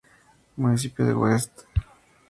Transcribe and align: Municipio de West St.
Municipio 0.55 1.05
de 1.05 1.13
West 1.13 1.51
St. 1.59 1.85